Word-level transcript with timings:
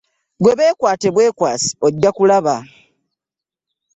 Ggwe 0.37 0.53
beekwate 0.59 1.07
bwekwasi 1.15 1.69
ojja 1.85 2.09
kulaba. 2.15 2.55